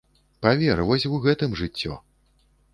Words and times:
Павер, 0.45 0.81
вось 0.87 1.07
у 1.11 1.21
гэтым 1.27 1.55
жыццё. 1.63 2.03